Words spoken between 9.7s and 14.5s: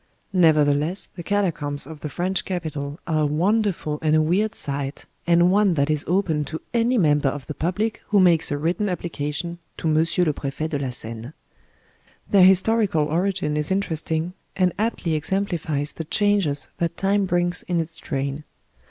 to Monsieur le Prefet de la Seine. Their historical origin is interesting,